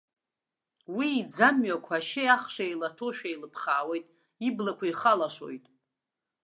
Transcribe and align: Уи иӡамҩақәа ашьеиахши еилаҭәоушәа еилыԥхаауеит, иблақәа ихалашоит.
Уи 0.95 1.07
иӡамҩақәа 1.21 1.95
ашьеиахши 1.99 2.63
еилаҭәоушәа 2.67 3.27
еилыԥхаауеит, 3.29 4.05
иблақәа 4.47 4.85
ихалашоит. 4.87 5.65